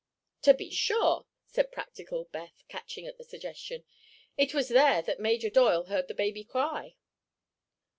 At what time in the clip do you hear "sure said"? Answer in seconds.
0.71-1.71